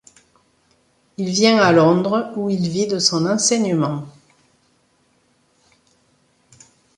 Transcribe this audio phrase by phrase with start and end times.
[1.17, 4.07] Il vient à Londres, où il vit de son enseignement.